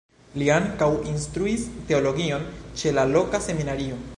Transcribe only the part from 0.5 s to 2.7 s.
ankaŭ instruis teologion